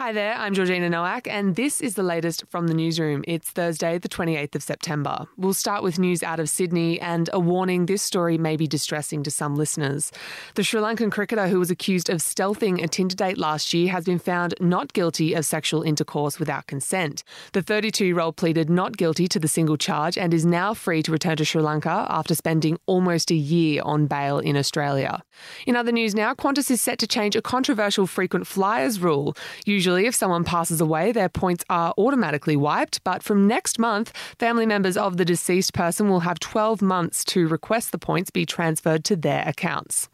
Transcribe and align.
Hi 0.00 0.12
there, 0.12 0.34
I'm 0.34 0.54
Georgina 0.54 0.88
Nowak, 0.88 1.28
and 1.28 1.56
this 1.56 1.82
is 1.82 1.94
the 1.94 2.02
latest 2.02 2.44
from 2.48 2.68
the 2.68 2.72
newsroom. 2.72 3.22
It's 3.28 3.50
Thursday, 3.50 3.98
the 3.98 4.08
28th 4.08 4.54
of 4.54 4.62
September. 4.62 5.26
We'll 5.36 5.52
start 5.52 5.82
with 5.82 5.98
news 5.98 6.22
out 6.22 6.40
of 6.40 6.48
Sydney 6.48 6.98
and 7.02 7.28
a 7.34 7.38
warning 7.38 7.84
this 7.84 8.00
story 8.00 8.38
may 8.38 8.56
be 8.56 8.66
distressing 8.66 9.22
to 9.24 9.30
some 9.30 9.56
listeners. 9.56 10.10
The 10.54 10.64
Sri 10.64 10.80
Lankan 10.80 11.12
cricketer 11.12 11.48
who 11.48 11.58
was 11.58 11.70
accused 11.70 12.08
of 12.08 12.20
stealthing 12.20 12.82
a 12.82 12.88
Tinder 12.88 13.14
date 13.14 13.36
last 13.36 13.74
year 13.74 13.92
has 13.92 14.06
been 14.06 14.18
found 14.18 14.54
not 14.58 14.94
guilty 14.94 15.34
of 15.34 15.44
sexual 15.44 15.82
intercourse 15.82 16.38
without 16.38 16.66
consent. 16.66 17.22
The 17.52 17.60
32 17.60 18.06
year 18.06 18.20
old 18.20 18.36
pleaded 18.36 18.70
not 18.70 18.96
guilty 18.96 19.28
to 19.28 19.38
the 19.38 19.48
single 19.48 19.76
charge 19.76 20.16
and 20.16 20.32
is 20.32 20.46
now 20.46 20.72
free 20.72 21.02
to 21.02 21.12
return 21.12 21.36
to 21.36 21.44
Sri 21.44 21.60
Lanka 21.60 22.06
after 22.08 22.34
spending 22.34 22.78
almost 22.86 23.30
a 23.30 23.34
year 23.34 23.82
on 23.84 24.06
bail 24.06 24.38
in 24.38 24.56
Australia. 24.56 25.22
In 25.66 25.76
other 25.76 25.92
news 25.92 26.14
now, 26.14 26.32
Qantas 26.32 26.70
is 26.70 26.80
set 26.80 26.98
to 27.00 27.06
change 27.06 27.36
a 27.36 27.42
controversial 27.42 28.06
frequent 28.06 28.46
flyers 28.46 28.98
rule. 28.98 29.36
Usually, 29.66 29.89
Usually, 29.90 30.06
if 30.06 30.14
someone 30.14 30.44
passes 30.44 30.80
away, 30.80 31.10
their 31.10 31.28
points 31.28 31.64
are 31.68 31.92
automatically 31.98 32.54
wiped, 32.54 33.02
but 33.02 33.24
from 33.24 33.48
next 33.48 33.76
month, 33.76 34.12
family 34.38 34.64
members 34.64 34.96
of 34.96 35.16
the 35.16 35.24
deceased 35.24 35.74
person 35.74 36.08
will 36.08 36.20
have 36.20 36.38
12 36.38 36.80
months 36.80 37.24
to 37.24 37.48
request 37.48 37.90
the 37.90 37.98
points 37.98 38.30
be 38.30 38.46
transferred 38.46 39.02
to 39.06 39.16
their 39.16 39.42
accounts. 39.48 40.08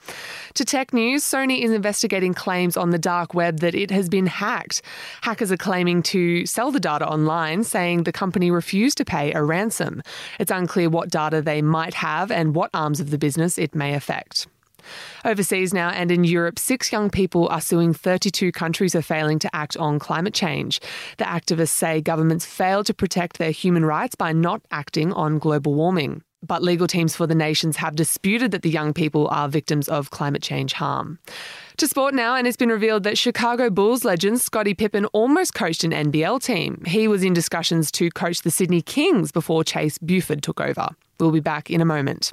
To 0.55 0.65
tech 0.65 0.95
news, 0.95 1.25
Sony 1.25 1.61
is 1.63 1.71
investigating 1.71 2.33
claims 2.33 2.79
on 2.79 2.89
the 2.89 2.99
dark 2.99 3.35
web 3.35 3.61
that 3.61 3.75
it 3.75 3.91
has 3.91 4.09
been 4.09 4.25
hacked. 4.25 4.81
Hackers 5.21 5.53
are 5.53 5.59
claiming 5.59 6.03
to 6.05 6.47
sell 6.47 6.71
the 6.71 6.81
data 6.81 7.07
online, 7.07 7.63
saying 7.63 8.05
the 8.05 8.13
company 8.13 8.51
refused 8.51 8.97
to 8.97 9.05
pay 9.05 9.35
a 9.35 9.43
ransom. 9.43 10.03
It's 10.41 10.51
unclear 10.51 10.89
what 10.89 11.11
data 11.11 11.43
they 11.43 11.61
might 11.61 11.93
have 11.93 12.31
and 12.31 12.55
what 12.55 12.71
arms 12.73 12.99
of 12.99 13.11
the 13.11 13.19
business 13.19 13.59
it 13.59 13.75
may 13.75 13.93
affect. 13.93 14.47
Overseas 15.25 15.73
now 15.73 15.91
and 15.91 16.11
in 16.11 16.25
Europe, 16.25 16.59
six 16.59 16.93
young 16.93 17.11
people 17.11 17.49
are 17.49 17.61
suing 17.61 17.93
32 17.93 18.53
countries 18.53 18.93
for 18.93 19.03
failing 19.03 19.39
to 19.41 19.55
act 19.55 19.77
on 19.77 19.99
climate 19.99 20.35
change. 20.35 20.81
The 21.19 21.25
activists 21.25 21.69
say 21.69 22.01
governments 22.01 22.47
fail 22.47 22.85
to 22.85 22.95
protect 22.95 23.39
their 23.39 23.51
human 23.51 23.85
rights 23.85 24.15
by 24.15 24.33
not 24.33 24.63
acting 24.71 25.13
on 25.13 25.39
global 25.39 25.75
warming. 25.75 26.23
But 26.47 26.63
legal 26.63 26.87
teams 26.87 27.17
for 27.17 27.27
the 27.27 27.35
nations 27.35 27.77
have 27.77 27.97
disputed 27.97 28.51
that 28.53 28.63
the 28.63 28.71
young 28.71 28.93
people 28.93 29.27
are 29.29 29.49
victims 29.49 29.89
of 29.89 30.11
climate 30.11 30.43
change 30.43 30.75
harm. 30.75 31.19
To 31.79 31.89
sport 31.89 32.15
now, 32.15 32.37
and 32.37 32.47
it's 32.47 32.57
been 32.57 32.69
revealed 32.69 33.03
that 33.03 33.19
Chicago 33.19 33.69
Bulls 33.69 34.05
legend 34.05 34.41
Scottie 34.41 34.75
Pippen 34.75 35.07
almost 35.07 35.55
coached 35.55 35.83
an 35.83 35.91
NBL 35.91 36.43
team. 36.43 36.83
He 36.87 37.09
was 37.09 37.25
in 37.25 37.33
discussions 37.33 37.91
to 37.93 38.11
coach 38.11 38.43
the 38.43 38.51
Sydney 38.51 38.83
Kings 38.83 39.33
before 39.33 39.65
Chase 39.65 39.99
Buford 39.99 40.43
took 40.43 40.61
over. 40.61 40.89
We'll 41.19 41.33
be 41.33 41.41
back 41.41 41.71
in 41.71 41.81
a 41.81 41.87
moment. 41.87 42.33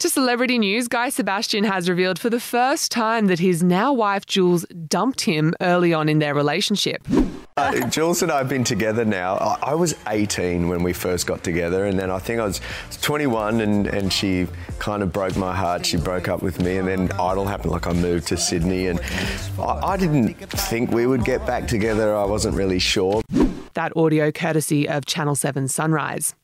To 0.00 0.10
celebrity 0.10 0.58
news, 0.58 0.88
Guy 0.88 1.08
Sebastian 1.08 1.64
has 1.64 1.88
revealed 1.88 2.18
for 2.18 2.28
the 2.28 2.38
first 2.38 2.92
time 2.92 3.28
that 3.28 3.38
his 3.38 3.62
now 3.62 3.94
wife 3.94 4.26
Jules 4.26 4.66
dumped 4.66 5.22
him 5.22 5.54
early 5.62 5.94
on 5.94 6.10
in 6.10 6.18
their 6.18 6.34
relationship. 6.34 7.02
Uh, 7.56 7.88
Jules 7.88 8.20
and 8.20 8.30
I 8.30 8.36
have 8.36 8.48
been 8.50 8.62
together 8.62 9.06
now. 9.06 9.36
I, 9.36 9.70
I, 9.70 9.74
was 9.74 9.94
18 10.06 10.68
when 10.68 10.82
we 10.82 10.92
first 10.92 11.26
got 11.26 11.42
together, 11.42 11.86
and 11.86 11.98
then 11.98 12.10
I 12.10 12.18
think 12.18 12.42
I 12.42 12.44
was 12.44 12.60
21, 13.00 13.62
and, 13.62 13.86
and 13.86 14.12
she 14.12 14.46
kind 14.78 15.02
of 15.02 15.14
broke 15.14 15.34
my 15.34 15.56
heart. 15.56 15.86
She 15.86 15.96
broke 15.96 16.28
up 16.28 16.42
with 16.42 16.60
me, 16.60 16.76
and 16.76 16.86
then 16.86 17.10
Idol 17.12 17.46
happened. 17.46 17.70
Like 17.70 17.86
I 17.86 17.94
moved 17.94 18.28
to 18.28 18.36
Sydney, 18.36 18.88
and 18.88 19.00
I, 19.58 19.80
I 19.82 19.96
didn't 19.96 20.34
think 20.34 20.90
we 20.90 21.06
would 21.06 21.24
get 21.24 21.46
back 21.46 21.66
together. 21.66 22.14
I 22.14 22.26
wasn't 22.26 22.54
really 22.54 22.78
sure. 22.78 23.22
That 23.76 23.94
audio 23.94 24.32
courtesy 24.32 24.88
of 24.88 25.04
Channel 25.04 25.34
7 25.34 25.68
Sunrise. 25.68 26.34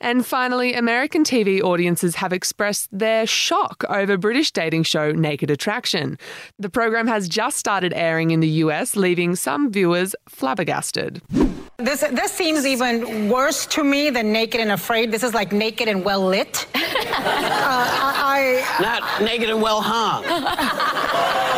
And 0.00 0.24
finally, 0.24 0.72
American 0.72 1.22
TV 1.22 1.60
audiences 1.60 2.14
have 2.14 2.32
expressed 2.32 2.88
their 2.90 3.26
shock 3.26 3.84
over 3.90 4.16
British 4.16 4.52
dating 4.52 4.84
show 4.84 5.12
Naked 5.12 5.50
Attraction. 5.50 6.18
The 6.58 6.70
program 6.70 7.06
has 7.06 7.28
just 7.28 7.58
started 7.58 7.92
airing 7.92 8.30
in 8.30 8.40
the 8.40 8.48
US, 8.64 8.96
leaving 8.96 9.36
some 9.36 9.70
viewers 9.70 10.16
flabbergasted. 10.30 11.20
This 11.76 12.00
this 12.00 12.32
seems 12.32 12.64
even 12.64 13.28
worse 13.28 13.66
to 13.66 13.84
me 13.84 14.08
than 14.08 14.32
Naked 14.32 14.58
and 14.58 14.72
Afraid. 14.72 15.12
This 15.12 15.22
is 15.22 15.34
like 15.34 15.52
naked 15.52 15.88
and 15.88 16.02
well 16.06 16.24
lit. 16.24 16.66
uh, 16.74 16.80
I, 16.80 18.64
I, 18.78 18.82
Not 18.82 19.22
naked 19.22 19.50
and 19.50 19.60
well 19.60 19.82
hung. 19.82 20.24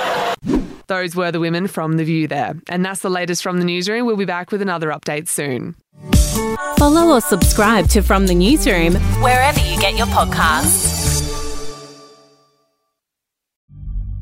Those 0.90 1.14
were 1.14 1.30
the 1.30 1.38
women 1.38 1.68
from 1.68 1.98
The 1.98 2.04
View 2.04 2.26
there. 2.26 2.56
And 2.68 2.84
that's 2.84 3.00
the 3.00 3.10
latest 3.10 3.44
from 3.44 3.60
the 3.60 3.64
newsroom. 3.64 4.06
We'll 4.06 4.16
be 4.16 4.24
back 4.24 4.50
with 4.50 4.60
another 4.60 4.88
update 4.88 5.28
soon. 5.28 5.76
Follow 6.78 7.14
or 7.14 7.20
subscribe 7.20 7.88
to 7.90 8.02
From 8.02 8.26
the 8.26 8.34
Newsroom 8.34 8.94
wherever 9.22 9.60
you 9.60 9.80
get 9.80 9.96
your 9.96 10.08
podcasts. 10.08 10.99